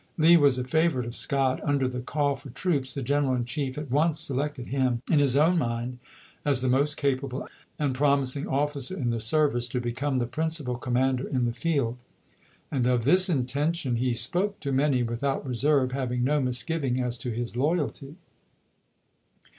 Lee 0.17 0.35
was 0.35 0.57
a 0.57 0.63
favorite 0.63 1.05
of 1.05 1.15
Scott: 1.15 1.59
under 1.63 1.87
the 1.87 1.99
call 1.99 2.33
for 2.33 2.49
troops 2.49 2.95
the 2.95 3.03
General 3.03 3.35
in 3.35 3.45
Chief 3.45 3.77
at 3.77 3.91
once 3.91 4.19
selected 4.19 4.65
him 4.69 5.03
in 5.11 5.19
his 5.19 5.37
own 5.37 5.59
mind 5.59 5.99
as 6.43 6.61
the 6.61 6.67
most 6.67 6.97
capable 6.97 7.47
and 7.77 7.93
promising 7.93 8.47
officer 8.47 8.97
in 8.97 9.11
the 9.11 9.19
service 9.19 9.67
to 9.67 9.79
become 9.79 10.17
the 10.17 10.25
principal 10.25 10.75
com 10.75 10.93
mander 10.95 11.27
in 11.27 11.45
the 11.45 11.53
field; 11.53 11.97
and 12.71 12.87
of 12.87 13.03
this 13.03 13.29
intention 13.29 13.97
he 13.97 14.11
spoke 14.11 14.57
Vol. 14.63 14.73
IV.— 14.73 14.75
7 14.75 14.77
98 14.77 14.87
ABEAHAM 15.01 15.07
LINCOLN 15.11 15.19
Chap. 15.21 15.21
V. 15.21 15.25
to 15.27 15.29
many 15.29 15.37
without 15.37 15.47
reserve, 15.47 15.91
having 15.91 16.23
no 16.23 16.41
misgiving 16.41 16.99
as 16.99 17.17
to 17.19 17.29
his 17.29 17.55
loyalty. 17.55 18.15